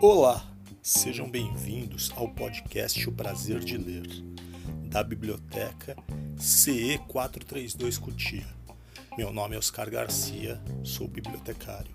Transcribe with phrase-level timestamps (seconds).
[0.00, 0.44] Olá,
[0.82, 4.06] sejam bem-vindos ao podcast O Prazer de Ler,
[4.84, 5.96] da biblioteca
[6.36, 8.46] CE 432 Cutia.
[9.18, 11.94] Meu nome é Oscar Garcia, sou bibliotecário.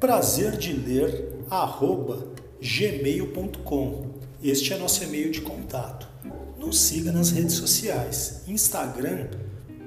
[0.00, 4.06] Prazer de ler arroba gmail.com.
[4.40, 6.08] Este é nosso e-mail de contato.
[6.56, 9.26] Nos siga nas redes sociais: Instagram,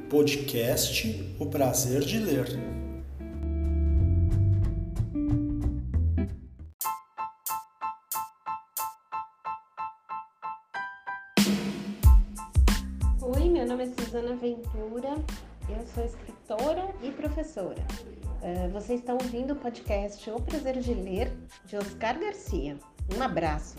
[0.09, 2.45] podcast O Prazer de Ler.
[13.21, 15.15] Oi, meu nome é Suzana Ventura,
[15.69, 17.81] eu sou escritora e professora.
[18.41, 21.31] Uh, você está ouvindo o podcast O Prazer de Ler,
[21.63, 22.75] de Oscar Garcia.
[23.15, 23.77] Um abraço!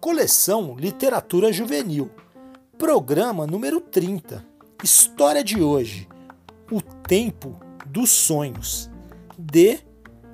[0.00, 2.10] Coleção Literatura Juvenil,
[2.76, 4.44] programa número 30.
[4.82, 6.08] História de hoje:
[6.68, 8.90] O Tempo dos Sonhos,
[9.38, 9.78] de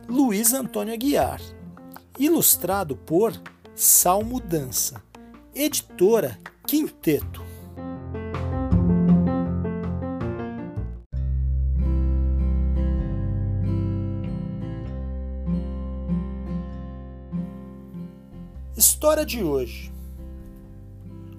[0.08, 1.59] Luiz Antônio Aguiar.
[2.19, 3.33] Ilustrado por
[3.75, 5.03] Salmo Dança,
[5.55, 7.42] editora Quinteto.
[18.77, 19.91] História de hoje: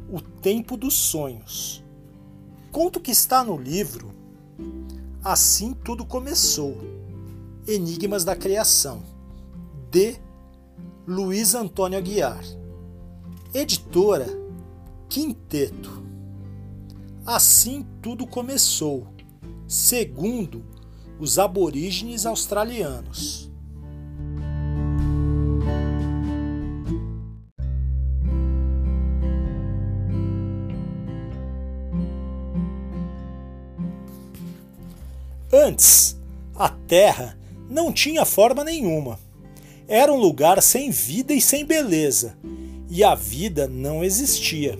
[0.09, 1.83] O Tempo dos Sonhos.
[2.71, 4.11] Conto que está no livro
[5.23, 6.77] Assim Tudo Começou
[7.67, 9.03] Enigmas da Criação,
[9.91, 10.19] de
[11.11, 12.41] Luiz Antônio Aguiar.
[13.53, 14.29] Editora
[15.09, 16.01] Quinteto.
[17.25, 19.05] Assim tudo começou,
[19.67, 20.63] segundo
[21.19, 23.51] os aborígenes australianos.
[35.51, 36.17] Antes,
[36.55, 37.37] a Terra
[37.69, 39.19] não tinha forma nenhuma.
[39.91, 42.37] Era um lugar sem vida e sem beleza,
[42.89, 44.79] e a vida não existia.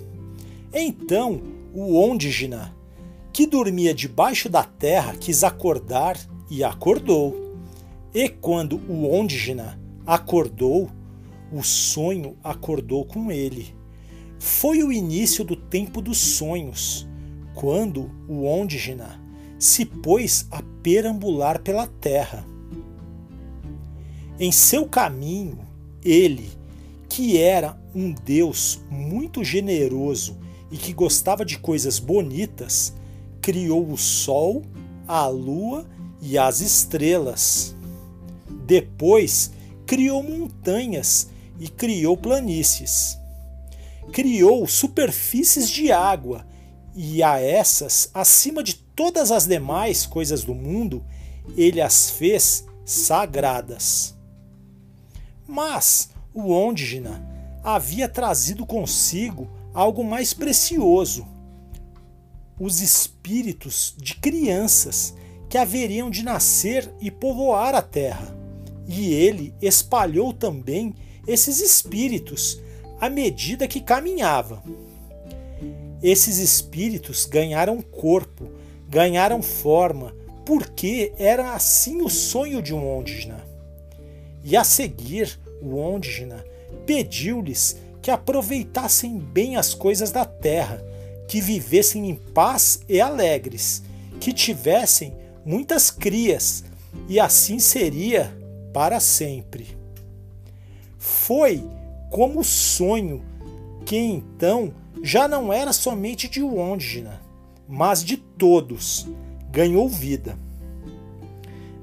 [0.74, 1.42] Então,
[1.74, 2.74] o Ondígena,
[3.34, 6.18] que dormia debaixo da terra, quis acordar
[6.50, 7.58] e acordou.
[8.14, 9.78] E quando o Ondígena
[10.08, 10.90] acordou,
[11.52, 13.76] o sonho acordou com ele.
[14.40, 17.06] Foi o início do tempo dos sonhos,
[17.54, 19.22] quando o Ondígena
[19.60, 22.50] se pôs a perambular pela terra.
[24.44, 25.60] Em seu caminho,
[26.04, 26.50] ele,
[27.08, 30.36] que era um Deus muito generoso
[30.72, 32.92] e que gostava de coisas bonitas,
[33.40, 34.64] criou o sol,
[35.08, 35.88] a lua
[36.20, 37.76] e as estrelas.
[38.66, 39.52] Depois,
[39.86, 41.30] criou montanhas
[41.60, 43.20] e criou planícies.
[44.12, 46.48] Criou superfícies de água
[46.96, 51.06] e a essas, acima de todas as demais coisas do mundo,
[51.56, 54.20] ele as fez sagradas.
[55.52, 57.22] Mas o Ondina
[57.62, 61.28] havia trazido consigo algo mais precioso:
[62.58, 65.14] os espíritos de crianças
[65.50, 68.34] que haveriam de nascer e povoar a terra.
[68.88, 70.96] E ele espalhou também
[71.28, 72.58] esses espíritos
[72.98, 74.64] à medida que caminhava.
[76.02, 78.50] Esses espíritos ganharam corpo,
[78.88, 80.16] ganharam forma,
[80.46, 83.51] porque era assim o sonho de um Ondina.
[84.44, 86.44] E a seguir, o Ondina
[86.86, 90.84] pediu-lhes que aproveitassem bem as coisas da terra,
[91.28, 93.84] que vivessem em paz e alegres,
[94.20, 95.14] que tivessem
[95.46, 96.64] muitas crias,
[97.08, 98.36] e assim seria
[98.74, 99.78] para sempre.
[100.98, 101.64] Foi
[102.10, 103.24] como sonho
[103.86, 104.74] que então
[105.04, 107.22] já não era somente de Ondina,
[107.68, 109.08] mas de todos,
[109.50, 110.38] ganhou vida.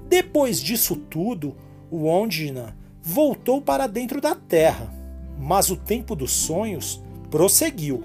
[0.09, 1.57] Depois disso tudo,
[1.91, 4.93] o Ondina voltou para dentro da terra,
[5.39, 8.03] mas o tempo dos sonhos prosseguiu.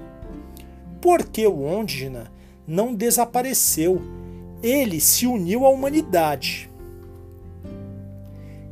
[1.02, 2.32] Porque o Ondina
[2.68, 4.02] não desapareceu,
[4.62, 6.70] ele se uniu à humanidade.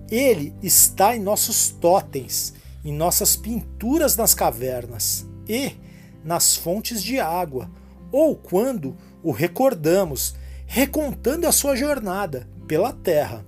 [0.10, 2.54] Ele está em nossos totens,
[2.84, 5.74] em nossas pinturas nas cavernas e
[6.24, 7.70] nas fontes de água,
[8.12, 10.36] ou quando o recordamos,
[10.66, 13.46] recontando a sua jornada pela terra.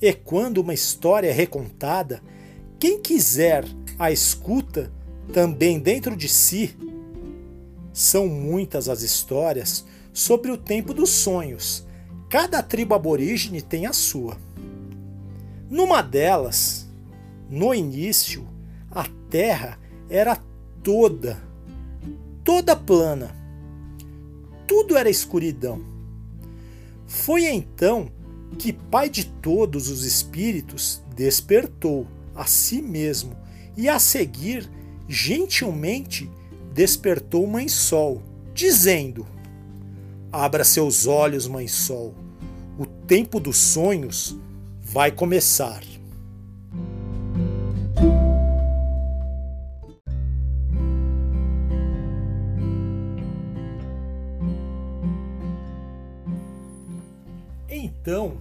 [0.00, 2.22] E quando uma história é recontada,
[2.78, 3.64] quem quiser
[3.98, 4.92] a escuta
[5.32, 6.76] também dentro de si.
[7.92, 11.86] São muitas as histórias sobre o tempo dos sonhos.
[12.28, 14.36] Cada tribo aborígene tem a sua.
[15.70, 16.88] Numa delas,
[17.48, 18.46] no início,
[18.90, 19.78] a terra
[20.08, 20.36] era
[20.82, 21.42] toda,
[22.44, 23.34] toda plana.
[24.66, 25.80] Tudo era escuridão.
[27.06, 28.10] Foi então
[28.54, 33.36] que Pai de todos os espíritos despertou a si mesmo
[33.76, 34.70] e a seguir,
[35.08, 36.30] gentilmente,
[36.72, 38.22] despertou Mãe Sol,
[38.54, 39.26] dizendo:
[40.30, 42.14] Abra seus olhos, Mãe Sol,
[42.78, 44.36] o tempo dos sonhos
[44.80, 45.82] vai começar.
[58.06, 58.38] Então,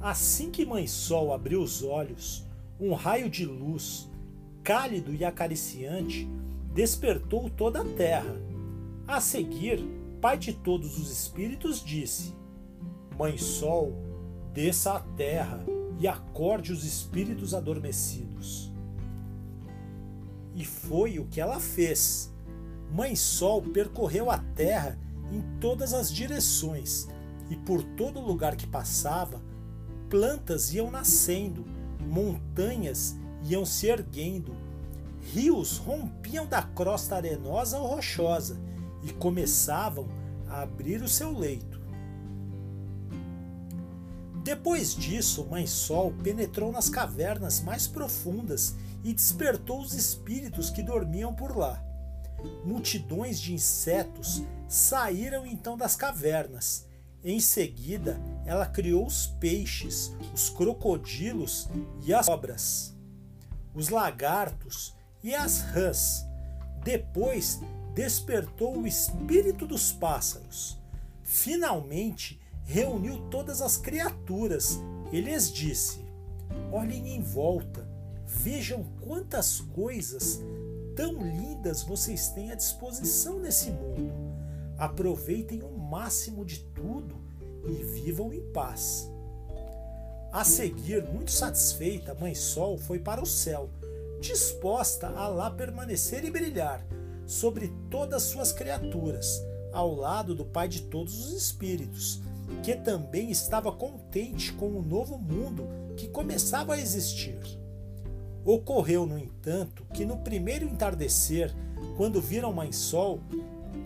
[0.00, 2.44] assim que Mãe Sol abriu os olhos,
[2.80, 4.10] um raio de luz,
[4.64, 6.28] cálido e acariciante,
[6.74, 8.34] despertou toda a terra.
[9.06, 9.78] A seguir,
[10.20, 12.34] Pai de todos os espíritos disse:
[13.16, 13.92] Mãe Sol,
[14.52, 15.64] desça à terra
[16.00, 18.72] e acorde os espíritos adormecidos.
[20.56, 22.34] E foi o que ela fez.
[22.90, 24.98] Mãe Sol percorreu a terra
[25.30, 27.06] em todas as direções,
[27.50, 29.40] e por todo lugar que passava,
[30.08, 31.64] plantas iam nascendo,
[32.00, 34.54] montanhas iam se erguendo,
[35.32, 38.58] rios rompiam da crosta arenosa ou rochosa
[39.02, 40.08] e começavam
[40.48, 41.82] a abrir o seu leito.
[44.42, 51.34] Depois disso, Mãe Sol penetrou nas cavernas mais profundas e despertou os espíritos que dormiam
[51.34, 51.82] por lá.
[52.62, 56.86] Multidões de insetos saíram então das cavernas.
[57.24, 61.66] Em seguida, ela criou os peixes, os crocodilos
[62.04, 62.94] e as cobras,
[63.74, 66.22] os lagartos e as rãs.
[66.84, 67.60] Depois,
[67.94, 70.78] despertou o espírito dos pássaros.
[71.22, 74.78] Finalmente, reuniu todas as criaturas
[75.10, 76.04] e lhes disse:
[76.70, 77.88] Olhem em volta,
[78.26, 80.42] vejam quantas coisas
[80.94, 84.12] tão lindas vocês têm à disposição nesse mundo.
[84.76, 87.14] Aproveitem o máximo de tudo
[87.66, 89.10] e vivam em paz.
[90.32, 93.70] A seguir, muito satisfeita, a Mãe Sol foi para o céu,
[94.20, 96.84] disposta a lá permanecer e brilhar
[97.26, 99.40] sobre todas suas criaturas,
[99.72, 102.20] ao lado do Pai de todos os espíritos,
[102.62, 105.66] que também estava contente com o novo mundo
[105.96, 107.38] que começava a existir.
[108.44, 111.54] Ocorreu, no entanto, que no primeiro entardecer,
[111.96, 113.20] quando viram Mãe Sol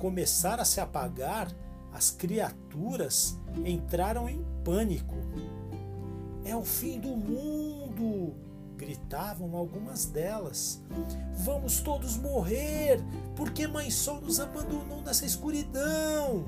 [0.01, 1.55] começar a se apagar,
[1.99, 3.37] as criaturas
[3.67, 5.17] entraram em pânico.
[6.45, 8.37] É o fim do mundo!
[8.77, 10.81] gritavam algumas delas.
[11.35, 13.03] Vamos todos morrer,
[13.35, 16.47] porque Mãe Sol nos abandonou nessa escuridão.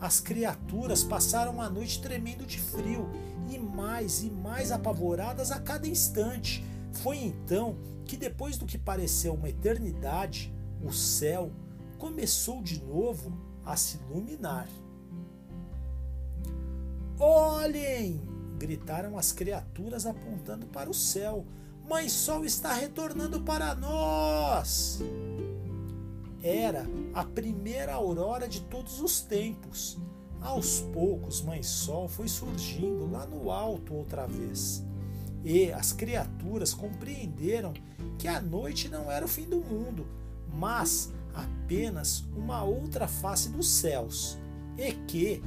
[0.00, 3.10] As criaturas passaram a noite tremendo de frio
[3.50, 6.64] e mais e mais apavoradas a cada instante.
[6.92, 11.50] Foi então que, depois do que pareceu uma eternidade, o céu
[11.98, 13.32] começou de novo
[13.64, 14.68] a se iluminar.
[17.18, 18.34] Olhem!
[18.58, 21.44] gritaram as criaturas apontando para o céu.
[21.88, 25.00] Mãe Sol está retornando para nós!
[26.42, 29.98] Era a primeira aurora de todos os tempos.
[30.40, 34.84] Aos poucos, Mãe Sol foi surgindo lá no alto outra vez.
[35.42, 37.72] E as criaturas compreenderam
[38.18, 40.06] que a noite não era o fim do mundo,
[40.52, 44.38] mas apenas uma outra face dos céus,
[44.76, 45.42] e que,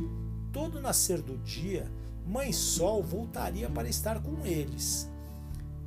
[0.52, 1.90] todo nascer do dia,
[2.26, 5.10] Mãe Sol voltaria para estar com eles.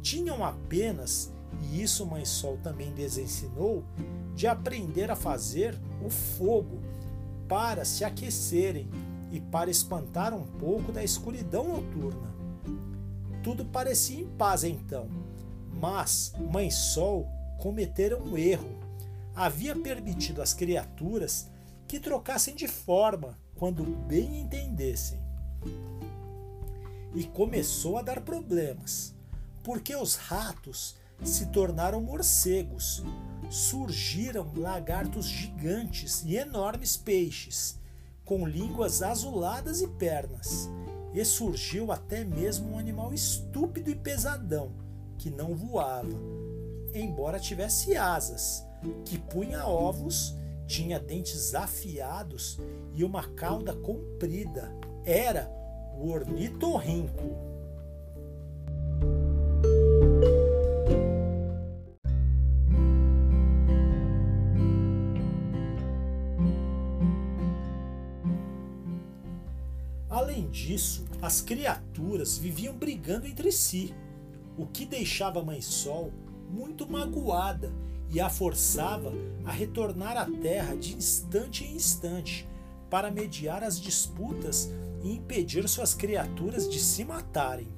[0.00, 1.30] Tinham apenas,
[1.62, 3.84] e isso Mãe Sol também lhes ensinou,
[4.34, 6.80] de aprender a fazer o fogo
[7.46, 8.88] para se aquecerem
[9.30, 12.30] e para espantar um pouco da escuridão noturna.
[13.42, 15.08] Tudo parecia em paz então,
[15.80, 17.28] mas Mãe Sol
[17.58, 18.79] cometera um erro
[19.34, 21.48] havia permitido às criaturas
[21.88, 25.18] que trocassem de forma quando bem entendessem.
[27.14, 29.14] E começou a dar problemas.
[29.62, 33.02] porque os ratos se tornaram morcegos,
[33.50, 37.78] surgiram lagartos gigantes e enormes peixes,
[38.24, 40.70] com línguas azuladas e pernas,
[41.12, 44.72] e surgiu até mesmo um animal estúpido e pesadão,
[45.18, 46.16] que não voava,
[46.94, 48.64] embora tivesse asas,
[49.04, 50.34] que punha ovos,
[50.66, 52.58] tinha dentes afiados
[52.94, 54.72] e uma cauda comprida.
[55.04, 55.50] Era
[55.98, 57.50] o ornitorrinco.
[70.08, 73.94] Além disso, as criaturas viviam brigando entre si,
[74.56, 76.12] o que deixava a Mãe Sol
[76.50, 77.72] muito magoada
[78.10, 79.12] e a forçava
[79.44, 82.48] a retornar à Terra de instante em instante
[82.90, 84.68] para mediar as disputas
[85.02, 87.68] e impedir suas criaturas de se matarem.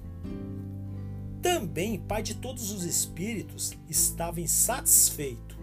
[1.43, 5.59] Também Pai de todos os espíritos estava insatisfeito.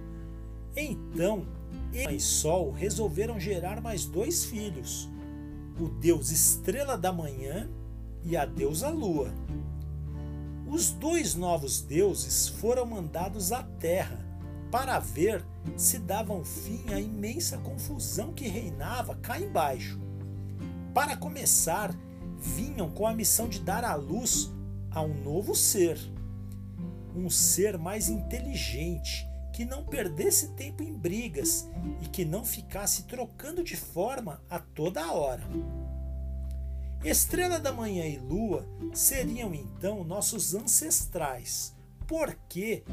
[0.75, 1.47] Então,
[1.91, 5.09] ele e Sol resolveram gerar mais dois filhos,
[5.79, 7.67] o deus Estrela da Manhã
[8.23, 9.33] e a deusa Lua.
[10.67, 14.28] Os dois novos deuses foram mandados à Terra
[14.71, 15.45] para ver
[15.75, 19.99] se davam fim à imensa confusão que reinava cá embaixo.
[20.93, 21.93] Para começar,
[22.38, 24.51] vinham com a missão de dar à luz
[24.91, 25.99] a um novo ser,
[27.15, 31.67] um ser mais inteligente, que não perdesse tempo em brigas
[32.01, 35.43] e que não ficasse trocando de forma a toda hora.
[37.03, 41.75] Estrela da Manhã e Lua seriam então nossos ancestrais,
[42.07, 42.83] porque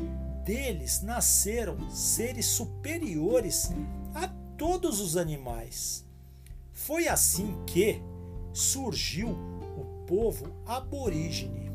[0.47, 3.73] deles nasceram seres superiores
[4.15, 6.05] a todos os animais.
[6.73, 8.00] Foi assim que
[8.53, 11.69] surgiu o povo aborígene.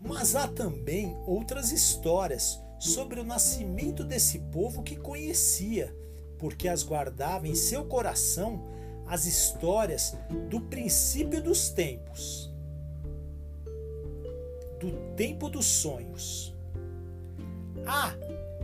[0.00, 5.92] Mas há também outras histórias sobre o nascimento desse povo que conhecia,
[6.38, 8.62] porque as guardava em seu coração
[9.06, 10.14] as histórias
[10.48, 12.53] do princípio dos tempos,
[14.90, 16.54] do tempo dos sonhos.
[17.86, 18.14] Há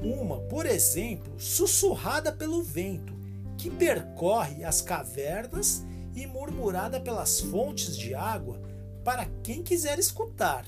[0.03, 3.15] uma, por exemplo, sussurrada pelo vento,
[3.59, 5.85] que percorre as cavernas
[6.15, 8.61] e murmurada pelas fontes de água
[9.05, 10.65] para quem quiser escutar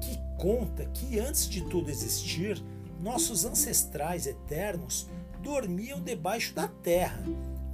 [0.00, 2.62] que conta que antes de tudo existir,
[3.00, 5.08] nossos ancestrais eternos
[5.42, 7.22] dormiam debaixo da terra,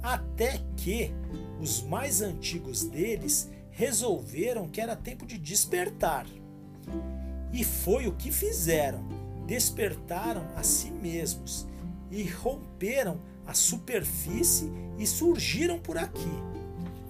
[0.01, 1.11] até que
[1.59, 6.25] os mais antigos deles resolveram que era tempo de despertar.
[7.53, 9.03] E foi o que fizeram:
[9.45, 11.67] despertaram a si mesmos
[12.09, 16.31] e romperam a superfície e surgiram por aqui.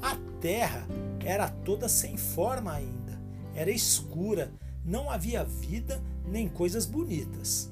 [0.01, 0.87] A terra
[1.23, 3.19] era toda sem forma ainda,
[3.53, 4.51] era escura,
[4.83, 7.69] não havia vida nem coisas bonitas.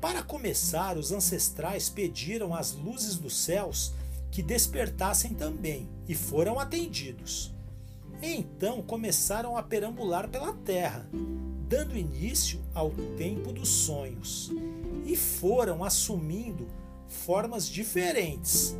[0.00, 3.92] Para começar, os ancestrais pediram às luzes dos céus
[4.30, 7.52] que despertassem também e foram atendidos.
[8.22, 11.08] Então começaram a perambular pela terra,
[11.68, 14.50] dando início ao tempo dos sonhos,
[15.04, 16.66] e foram assumindo
[17.06, 18.76] formas diferentes.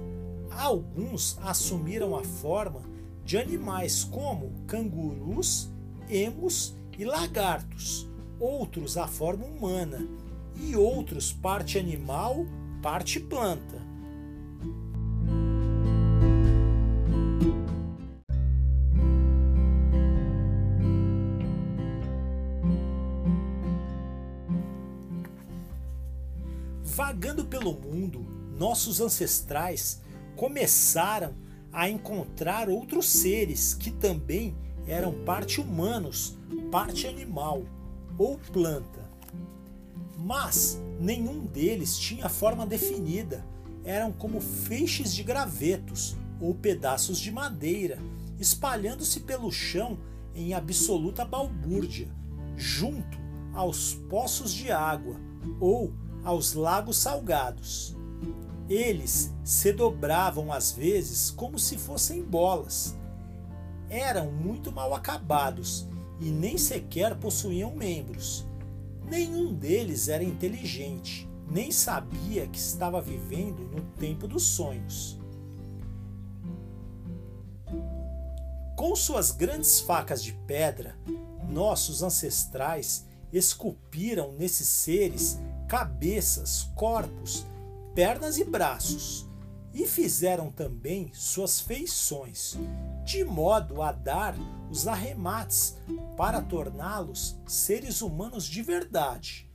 [0.51, 2.83] Alguns assumiram a forma
[3.25, 5.71] de animais como cangurus,
[6.09, 8.09] emos e lagartos,
[8.41, 10.05] outros a forma humana
[10.57, 12.45] e outros parte animal,
[12.83, 13.88] parte planta.
[26.99, 28.27] Vagando pelo mundo,
[28.59, 30.03] nossos ancestrais
[30.35, 31.33] começaram
[31.73, 36.37] a encontrar outros seres que também eram parte humanos,
[36.73, 37.63] parte animal
[38.19, 39.09] ou planta.
[40.19, 43.47] Mas nenhum deles tinha forma definida,
[43.85, 48.01] eram como feixes de gravetos ou pedaços de madeira,
[48.41, 49.97] espalhando-se pelo chão
[50.35, 52.09] em absoluta balbúrdia,
[52.57, 53.17] junto
[53.55, 55.15] aos poços de água
[55.61, 55.93] ou
[56.29, 57.97] aos lagos salgados.
[58.69, 62.95] Eles se dobravam às vezes como se fossem bolas,
[63.89, 65.89] eram muito mal acabados
[66.21, 68.47] e nem sequer possuíam membros.
[69.11, 75.19] Nenhum deles era inteligente, nem sabia que estava vivendo no tempo dos sonhos.
[78.77, 80.95] Com suas grandes facas de pedra,
[81.49, 87.47] nossos ancestrais esculpiram nesses seres cabeças, corpos,
[87.95, 89.29] pernas e braços,
[89.75, 92.57] e fizeram também suas feições,
[93.05, 94.35] de modo a dar
[94.71, 95.77] os arremates
[96.17, 99.49] para torná-los seres humanos de verdade.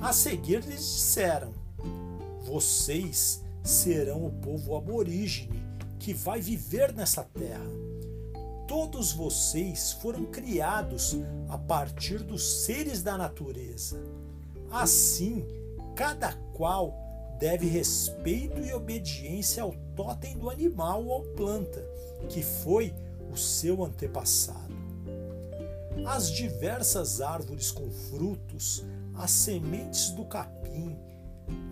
[0.00, 1.52] A seguir lhes disseram:
[2.46, 5.62] Vocês serão o povo aborígene
[5.98, 7.70] que vai viver nessa terra.
[8.66, 11.16] Todos vocês foram criados
[11.48, 14.02] a partir dos seres da natureza.
[14.70, 15.46] Assim,
[15.98, 16.94] cada qual
[17.40, 21.84] deve respeito e obediência ao totem do animal ou planta,
[22.28, 22.94] que foi
[23.32, 24.78] o seu antepassado.
[26.06, 28.84] As diversas árvores com frutos,
[29.16, 30.96] as sementes do capim,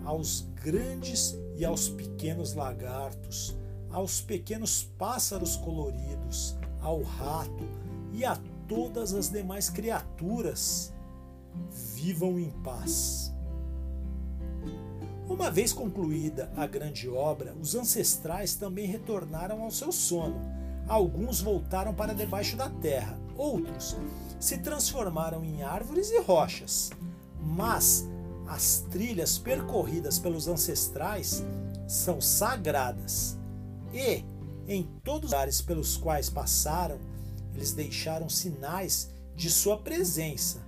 [0.03, 3.55] aos grandes e aos pequenos lagartos,
[3.89, 7.63] aos pequenos pássaros coloridos, ao rato
[8.11, 10.91] e a todas as demais criaturas,
[11.95, 13.36] vivam em paz.
[15.27, 20.39] Uma vez concluída a grande obra, os ancestrais também retornaram ao seu sono.
[20.87, 23.97] Alguns voltaram para debaixo da terra, outros
[24.39, 26.91] se transformaram em árvores e rochas.
[27.41, 28.07] Mas
[28.47, 31.43] as trilhas percorridas pelos ancestrais
[31.87, 33.37] são sagradas
[33.93, 34.23] e,
[34.67, 36.99] em todos os lugares pelos quais passaram,
[37.53, 40.59] eles deixaram sinais de sua presença.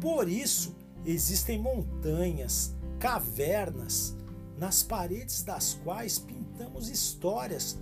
[0.00, 4.14] Por isso, existem montanhas, cavernas,
[4.58, 7.78] nas paredes das quais pintamos histórias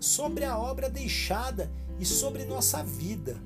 [0.00, 3.36] sobre a obra deixada e sobre nossa vida,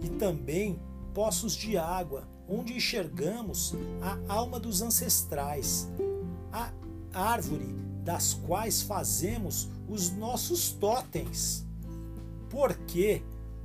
[0.00, 0.80] e também
[1.12, 5.88] poços de água, onde enxergamos a alma dos ancestrais,
[6.52, 6.72] a
[7.12, 7.74] árvore
[8.04, 11.66] das quais fazemos os nossos totens.
[12.48, 13.22] Porque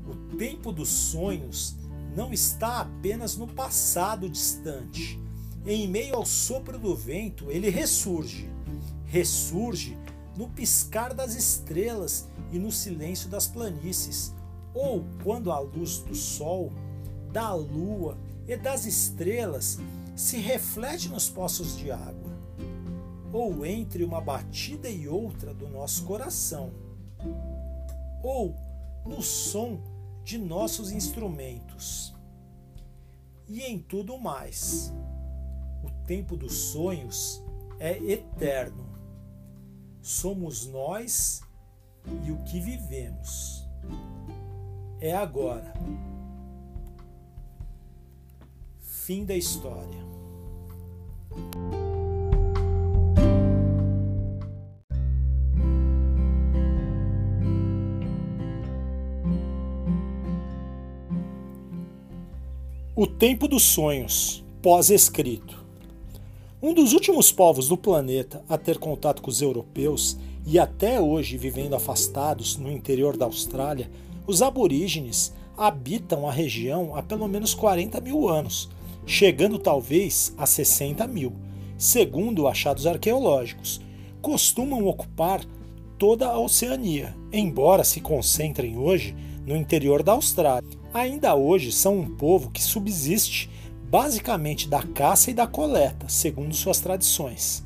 [0.08, 1.76] o tempo dos sonhos
[2.16, 5.20] não está apenas no passado distante.
[5.68, 8.48] Em meio ao sopro do vento, ele ressurge.
[9.06, 9.98] Ressurge
[10.38, 14.32] no piscar das estrelas e no silêncio das planícies,
[14.76, 16.72] ou quando a luz do sol,
[17.32, 18.16] da lua
[18.48, 19.80] e das estrelas
[20.16, 22.32] se reflete nos poços de água,
[23.34, 26.72] ou entre uma batida e outra do nosso coração,
[28.22, 28.56] ou
[29.04, 29.80] no som
[30.24, 32.14] de nossos instrumentos.
[33.48, 34.94] E em tudo mais.
[36.06, 37.44] Tempo dos sonhos
[37.80, 38.86] é eterno.
[40.02, 41.42] Somos nós
[42.24, 43.68] e o que vivemos.
[45.02, 45.74] É agora.
[48.80, 50.06] Fim da história.
[62.96, 65.65] O Tempo dos Sonhos, pós-escrito.
[66.66, 71.38] Um dos últimos povos do planeta a ter contato com os europeus e até hoje
[71.38, 73.88] vivendo afastados no interior da Austrália,
[74.26, 78.68] os aborígenes habitam a região há pelo menos 40 mil anos,
[79.06, 81.34] chegando talvez a 60 mil,
[81.78, 83.80] segundo achados arqueológicos.
[84.20, 85.46] Costumam ocupar
[86.00, 90.68] toda a Oceania, embora se concentrem hoje no interior da Austrália.
[90.92, 93.52] Ainda hoje são um povo que subsiste
[93.96, 97.64] basicamente da caça e da coleta, segundo suas tradições.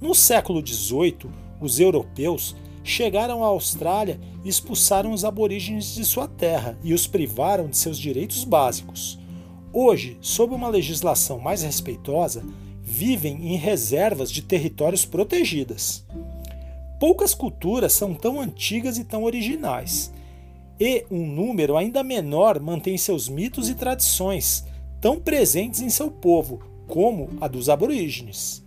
[0.00, 1.28] No século XVIII,
[1.60, 7.68] os europeus chegaram à Austrália e expulsaram os aborígenes de sua terra e os privaram
[7.68, 9.18] de seus direitos básicos.
[9.70, 12.42] Hoje, sob uma legislação mais respeitosa,
[12.80, 16.06] vivem em reservas de territórios protegidas.
[16.98, 20.10] Poucas culturas são tão antigas e tão originais,
[20.80, 24.64] e um número ainda menor mantém seus mitos e tradições,
[25.00, 28.64] tão presentes em seu povo como a dos aborígenes.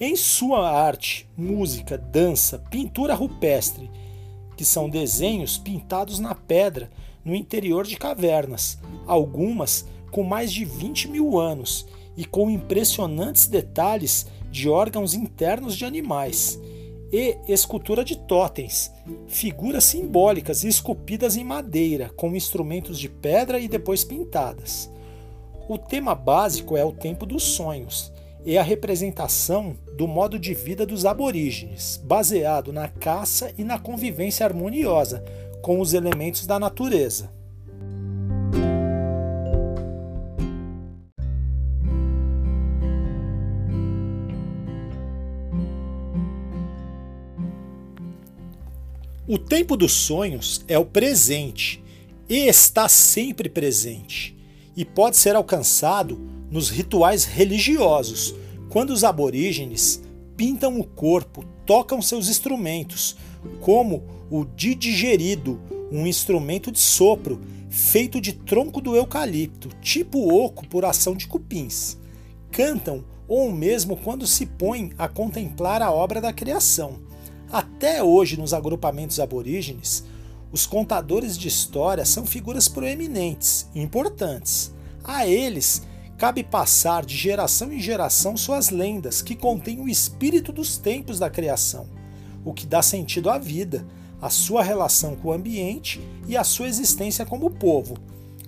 [0.00, 3.90] Em sua arte, música, dança, pintura rupestre,
[4.56, 6.90] que são desenhos pintados na pedra
[7.24, 14.26] no interior de cavernas, algumas com mais de 20 mil anos e com impressionantes detalhes
[14.50, 16.58] de órgãos internos de animais,
[17.12, 18.92] e escultura de totens,
[19.28, 24.90] figuras simbólicas esculpidas em madeira, com instrumentos de pedra e depois pintadas.
[25.66, 28.12] O tema básico é o tempo dos sonhos
[28.44, 34.44] e a representação do modo de vida dos aborígenes, baseado na caça e na convivência
[34.44, 35.24] harmoniosa
[35.62, 37.32] com os elementos da natureza.
[49.26, 51.82] O tempo dos sonhos é o presente
[52.28, 54.33] e está sempre presente,
[54.76, 56.18] e pode ser alcançado
[56.50, 58.34] nos rituais religiosos,
[58.68, 60.02] quando os aborígenes
[60.36, 63.16] pintam o corpo, tocam seus instrumentos,
[63.60, 65.60] como o didgerido,
[65.92, 71.98] um instrumento de sopro feito de tronco do eucalipto, tipo oco por ação de cupins.
[72.50, 77.00] Cantam ou mesmo quando se põem a contemplar a obra da criação.
[77.50, 80.04] Até hoje, nos agrupamentos aborígenes,
[80.54, 84.72] os contadores de histórias são figuras proeminentes e importantes.
[85.02, 85.82] A eles
[86.16, 91.28] cabe passar de geração em geração suas lendas, que contêm o espírito dos tempos da
[91.28, 91.88] criação,
[92.44, 93.84] o que dá sentido à vida,
[94.22, 97.96] a sua relação com o ambiente e a sua existência como povo.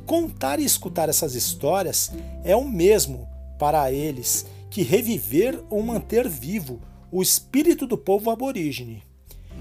[0.07, 2.13] Contar e escutar essas histórias
[2.45, 3.27] é o mesmo
[3.59, 9.06] para eles que reviver ou manter vivo o espírito do povo aborígene.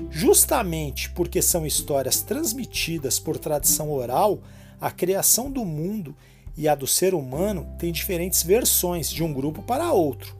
[0.10, 4.40] Justamente porque são histórias transmitidas por tradição oral,
[4.80, 6.16] a criação do mundo
[6.58, 10.36] e a do ser humano tem diferentes versões de um grupo para outro.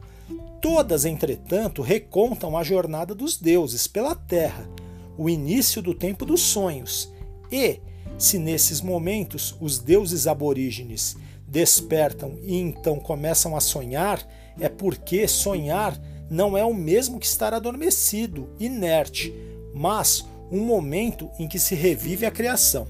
[0.60, 4.68] Todas, entretanto, recontam a jornada dos deuses pela terra,
[5.16, 7.12] o início do tempo dos sonhos.
[7.50, 7.80] E,
[8.18, 11.16] se nesses momentos os deuses aborígenes
[11.46, 14.26] despertam e então começam a sonhar,
[14.58, 19.34] é porque sonhar não é o mesmo que estar adormecido, inerte,
[19.74, 22.86] mas um momento em que se revive a criação.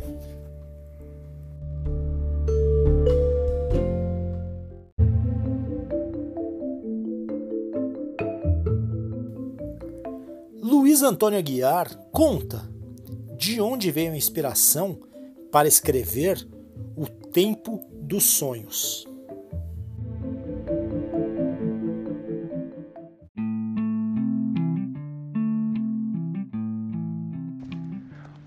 [10.62, 12.62] Luiz Antônio Aguiar conta
[13.36, 14.98] de onde veio a inspiração
[15.52, 16.46] para escrever
[16.96, 19.06] O Tempo dos Sonhos.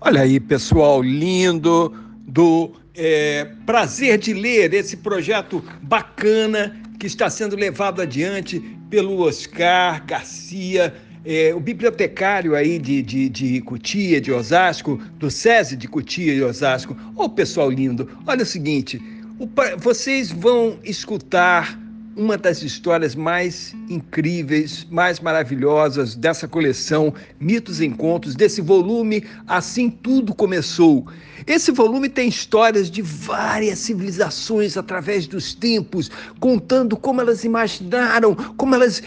[0.00, 1.94] Olha aí, pessoal lindo
[2.26, 10.04] do é, Prazer de Ler, esse projeto bacana que está sendo levado adiante pelo Oscar
[10.06, 16.32] Garcia é, o bibliotecário aí de, de, de Cotia, de Osasco, do SESI de Cotia
[16.32, 16.96] e Osasco.
[17.14, 19.00] Ô, oh, pessoal lindo, olha o seguinte,
[19.38, 21.78] o, vocês vão escutar
[22.20, 29.88] uma das histórias mais incríveis, mais maravilhosas dessa coleção Mitos e Encontros, desse volume Assim
[29.88, 31.06] Tudo Começou.
[31.46, 38.74] Esse volume tem histórias de várias civilizações através dos tempos, contando como elas imaginaram, como
[38.74, 39.02] elas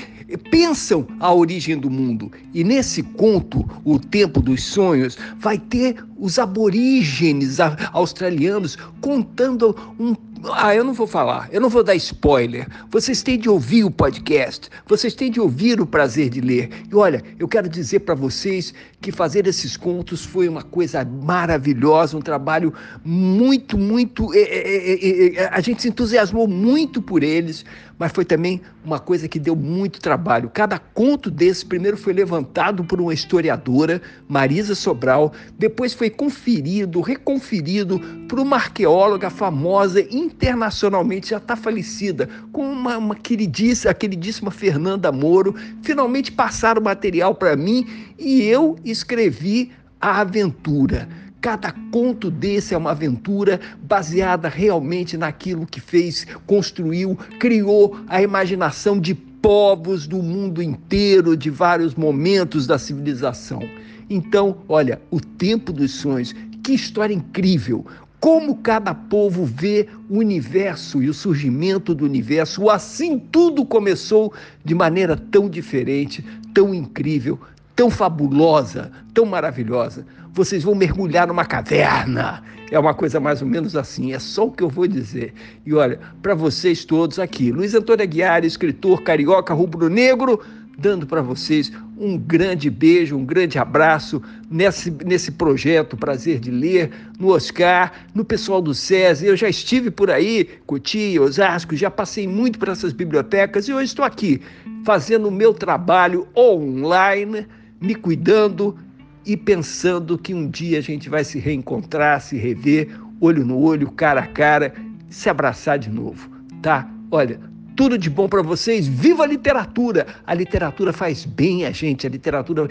[0.49, 2.31] pensam a origem do mundo.
[2.51, 7.59] E nesse conto, O Tempo dos Sonhos, vai ter os aborígenes
[7.91, 10.15] australianos contando um
[10.51, 12.67] ah, eu não vou falar, eu não vou dar spoiler.
[12.89, 16.69] Vocês têm de ouvir o podcast, vocês têm de ouvir o prazer de ler.
[16.91, 22.17] E olha, eu quero dizer para vocês que fazer esses contos foi uma coisa maravilhosa,
[22.17, 24.33] um trabalho muito, muito.
[24.33, 27.63] É, é, é, a gente se entusiasmou muito por eles,
[27.97, 30.49] mas foi também uma coisa que deu muito trabalho.
[30.53, 37.99] Cada conto desse primeiro foi levantado por uma historiadora, Marisa Sobral, depois foi conferido, reconferido
[38.27, 40.01] por uma arqueóloga famosa
[40.33, 45.55] internacionalmente, já está falecida, com uma, uma queridíssima, a queridíssima Fernanda Moro.
[45.81, 47.85] Finalmente passaram o material para mim
[48.17, 51.07] e eu escrevi a aventura.
[51.39, 58.99] Cada conto desse é uma aventura baseada realmente naquilo que fez, construiu, criou a imaginação
[58.99, 63.61] de povos do mundo inteiro, de vários momentos da civilização.
[64.09, 67.85] Então, olha, o tempo dos sonhos, que história incrível!
[68.23, 74.31] Como cada povo vê o universo e o surgimento do universo, assim tudo começou
[74.63, 77.37] de maneira tão diferente, tão incrível,
[77.75, 80.05] tão fabulosa, tão maravilhosa.
[80.31, 82.41] Vocês vão mergulhar numa caverna.
[82.71, 85.33] É uma coisa mais ou menos assim, é só o que eu vou dizer.
[85.65, 90.39] E olha, para vocês todos aqui, Luiz Antônio Aguiar, escritor carioca rubro-negro,
[90.77, 96.91] dando para vocês um grande beijo, um grande abraço nesse, nesse projeto Prazer de Ler,
[97.19, 99.27] no Oscar, no pessoal do SESI.
[99.27, 103.85] Eu já estive por aí, Cotia, Osasco, já passei muito por essas bibliotecas e hoje
[103.85, 104.41] estou aqui
[104.83, 107.47] fazendo o meu trabalho online
[107.79, 108.77] me cuidando
[109.25, 112.89] e pensando que um dia a gente vai se reencontrar, se rever,
[113.21, 114.73] olho no olho, cara a cara,
[115.09, 116.29] se abraçar de novo,
[116.61, 116.89] tá?
[117.11, 117.39] Olha,
[117.75, 118.87] tudo de bom para vocês.
[118.87, 120.07] Viva a literatura!
[120.25, 122.67] A literatura faz bem a gente, a literatura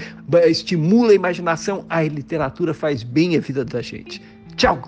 [0.46, 4.22] estimula a imaginação, a literatura faz bem a vida da gente.
[4.56, 4.82] Tchau!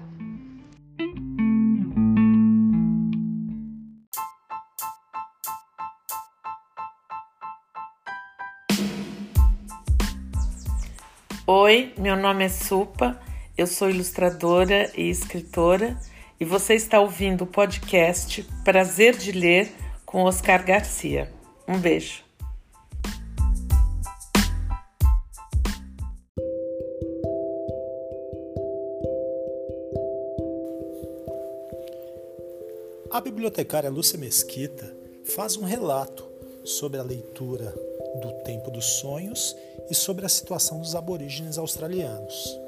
[11.47, 13.21] Oi, meu nome é Supa,
[13.57, 15.95] eu sou ilustradora e escritora
[16.41, 19.84] e você está ouvindo o podcast Prazer de Ler
[20.15, 21.29] com Oscar Garcia.
[21.67, 22.23] Um beijo.
[33.11, 34.97] A bibliotecária Lúcia Mesquita
[35.35, 36.25] faz um relato
[36.63, 37.75] sobre a leitura
[38.23, 39.57] do Tempo dos Sonhos
[39.91, 42.64] e sobre a situação dos aborígenes australianos.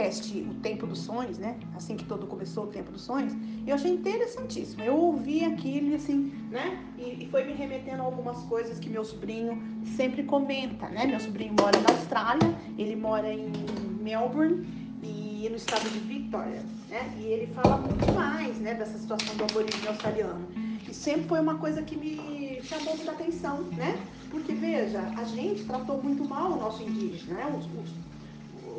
[0.00, 1.58] Podcast O Tempo dos Sonhos, né?
[1.76, 3.34] Assim que todo começou o Tempo dos Sonhos,
[3.66, 4.82] eu achei interessantíssimo.
[4.82, 6.82] Eu ouvi aquilo assim, né?
[6.96, 9.62] E, e, foi me remetendo a algumas coisas que meu sobrinho
[9.96, 11.06] sempre comenta, né?
[11.06, 13.52] Meu sobrinho mora na Austrália, ele mora em
[14.00, 14.66] Melbourne
[15.02, 17.14] e no estado de Victoria, né?
[17.18, 18.74] E ele fala muito mais, né?
[18.74, 20.48] Dessa situação do aborígene australiano.
[20.88, 24.00] E sempre foi uma coisa que me chamou muita atenção, né?
[24.30, 27.54] Porque veja, a gente tratou muito mal o nosso indígena, né?
[27.58, 27.90] Os, os,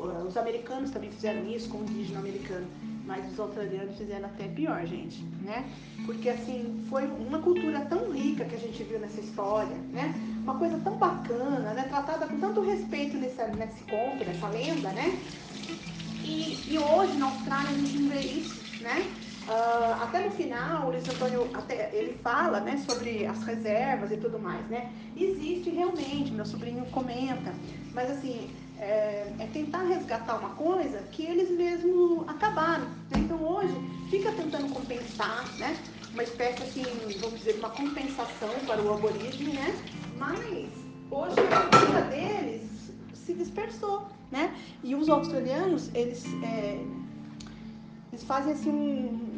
[0.02, 2.68] os americanos também fizeram isso com o indígena americano,
[3.06, 5.70] mas os australianos fizeram até pior, gente, né?
[6.06, 10.14] Porque assim, foi uma cultura tão rica que a gente viu nessa história, né?
[10.44, 11.84] Uma coisa tão bacana, né?
[11.90, 15.20] Tratada com tanto respeito nessa, nesse conto, nessa lenda, né?
[16.24, 19.12] E, e hoje na Austrália a gente não vê isso, né?
[19.48, 24.18] Uh, até no final, o Luiz Antônio, até, ele fala né, sobre as reservas e
[24.18, 24.92] tudo mais, né?
[25.18, 27.52] Existe realmente, meu sobrinho comenta,
[27.92, 28.50] mas assim,
[28.82, 32.86] é, é, tentar resgatar uma coisa que eles mesmos acabaram.
[33.12, 33.20] Né?
[33.20, 33.74] Então hoje
[34.10, 35.78] fica tentando compensar, né?
[36.12, 36.84] Uma espécie assim,
[37.20, 39.74] vamos dizer, uma compensação para o aborígene, né?
[40.18, 40.68] Mas
[41.12, 44.54] hoje a cultura deles se dispersou, né?
[44.84, 46.84] E os australianos, eles, é,
[48.12, 49.31] eles fazem assim um,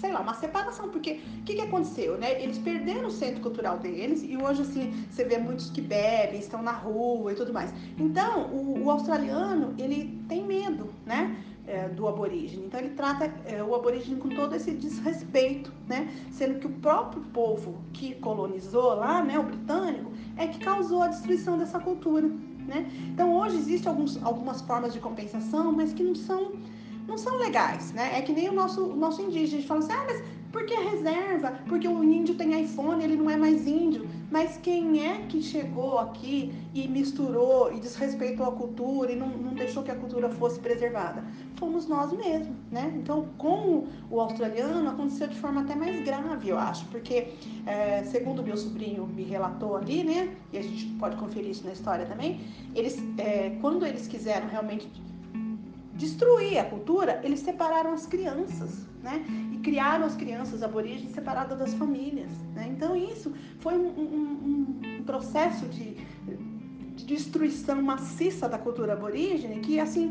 [0.00, 2.42] sei lá, uma separação, porque o que, que aconteceu, né?
[2.42, 6.62] Eles perderam o centro cultural deles e hoje, assim, você vê muitos que bebem, estão
[6.62, 7.72] na rua e tudo mais.
[7.98, 11.36] Então, o, o australiano, ele tem medo, né?
[11.66, 12.64] É, do aborígene.
[12.66, 16.08] Então ele trata é, o aborígene com todo esse desrespeito, né?
[16.32, 21.06] Sendo que o próprio povo que colonizou lá, né, o britânico, é que causou a
[21.06, 22.26] destruição dessa cultura,
[22.66, 22.90] né?
[23.12, 26.54] Então hoje existem alguns, algumas formas de compensação, mas que não são
[27.10, 28.18] não são legais, né?
[28.18, 30.64] É que nem o nosso, o nosso indígena, a gente fala assim, ah, mas por
[30.64, 31.58] que reserva?
[31.68, 34.08] Porque o índio tem iPhone, ele não é mais índio.
[34.30, 39.54] Mas quem é que chegou aqui e misturou e desrespeitou a cultura e não, não
[39.54, 41.24] deixou que a cultura fosse preservada?
[41.56, 42.92] Fomos nós mesmos, né?
[42.96, 47.32] Então, com o australiano, aconteceu de forma até mais grave, eu acho, porque,
[47.66, 50.32] é, segundo meu sobrinho me relatou ali, né?
[50.52, 52.40] E a gente pode conferir isso na história também,
[52.74, 54.88] eles, é, quando eles quiseram realmente
[56.00, 59.22] destruir a cultura, eles separaram as crianças, né?
[59.52, 62.68] E criaram as crianças aborígenes separadas das famílias, né?
[62.74, 65.94] Então isso foi um, um, um processo de,
[66.96, 70.06] de, destruição maciça da cultura aborígene que, assim,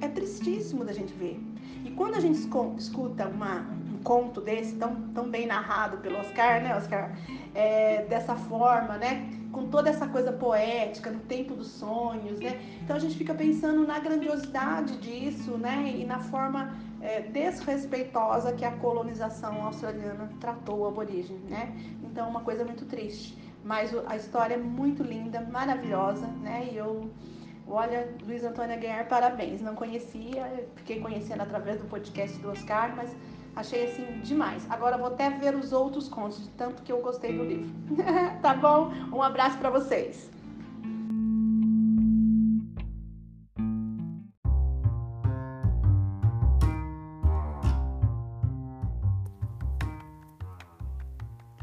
[0.00, 1.38] é tristíssimo da gente ver.
[1.84, 2.38] E quando a gente
[2.78, 7.10] escuta uma, um conto desse, tão, tão bem narrado pelo Oscar, né, Oscar?
[7.54, 9.28] É, dessa forma, né?
[9.54, 12.60] com toda essa coisa poética, no tempo dos sonhos, né?
[12.82, 15.94] Então a gente fica pensando na grandiosidade disso, né?
[15.96, 21.72] E na forma é, desrespeitosa que a colonização australiana tratou o aborígene, né?
[22.02, 23.38] Então uma coisa muito triste.
[23.62, 26.68] Mas a história é muito linda, maravilhosa, né?
[26.72, 27.08] E eu
[27.66, 29.62] Olha, Luiz Antônio Guerra, parabéns.
[29.62, 33.10] Não conhecia, fiquei conhecendo através do podcast do Oscar, mas
[33.56, 34.68] Achei assim demais.
[34.68, 37.72] Agora vou até ver os outros contos, de tanto que eu gostei do livro.
[38.42, 38.92] tá bom?
[39.12, 40.28] Um abraço para vocês.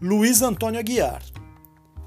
[0.02, 1.22] Luiz Antônio Aguiar,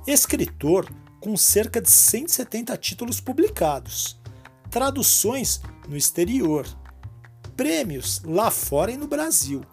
[0.05, 4.20] escritor com cerca de 170 títulos publicados,
[4.68, 6.66] traduções no exterior,
[7.57, 9.64] prêmios lá fora e no Brasil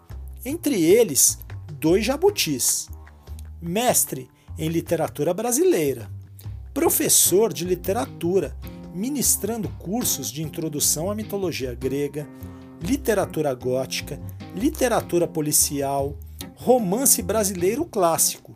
[0.44, 1.38] entre eles
[1.80, 2.88] dois jabutis.
[3.60, 4.28] Mestre
[4.58, 6.10] em literatura brasileira,
[6.74, 8.56] professor de literatura,
[8.94, 12.28] ministrando cursos de introdução à mitologia grega,
[12.80, 14.20] literatura gótica,
[14.54, 16.16] literatura policial,
[16.56, 18.54] romance brasileiro clássico.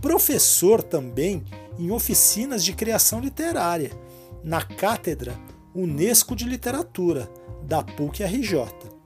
[0.00, 1.44] Professor também
[1.78, 3.90] em oficinas de criação literária,
[4.42, 5.38] na Cátedra
[5.74, 7.28] Unesco de Literatura,
[7.62, 8.97] da PUC-RJ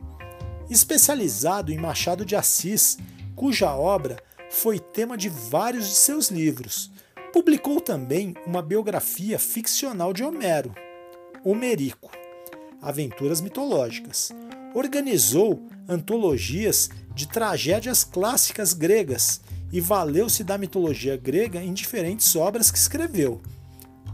[0.71, 2.99] especializado em Machado de Assis,
[3.35, 4.17] cuja obra
[4.51, 6.91] foi tema de vários de seus livros.
[7.33, 10.75] Publicou também uma biografia ficcional de Homero,
[11.45, 12.11] Homerico,
[12.81, 14.31] Aventuras Mitológicas.
[14.75, 19.41] Organizou antologias de tragédias clássicas gregas
[19.73, 23.41] e valeu-se da mitologia grega em diferentes obras que escreveu.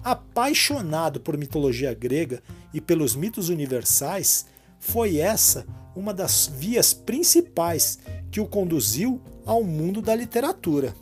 [0.05, 2.41] Apaixonado por mitologia grega
[2.73, 4.47] e pelos mitos universais,
[4.79, 5.67] foi essa
[5.99, 7.99] uma das vias principais
[8.31, 10.95] que o conduziu ao mundo da literatura.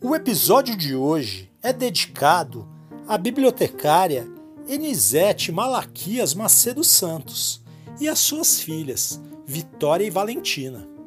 [0.00, 2.68] O episódio de hoje é dedicado
[3.08, 4.28] à bibliotecária
[4.68, 7.60] Enisete Malaquias Macedo Santos
[8.00, 10.97] e às suas filhas, Vitória e Valentina.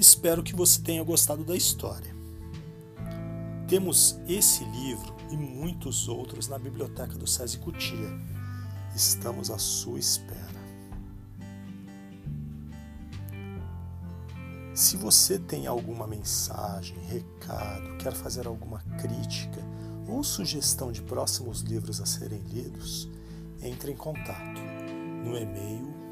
[0.00, 2.16] Espero que você tenha gostado da história.
[3.68, 8.08] Temos esse livro e muitos outros na biblioteca do SESI Cutia.
[8.96, 10.40] Estamos à sua espera.
[14.74, 19.60] Se você tem alguma mensagem, recado, quer fazer alguma crítica
[20.08, 23.06] ou sugestão de próximos livros a serem lidos,
[23.60, 24.62] entre em contato
[25.22, 25.89] no e-mail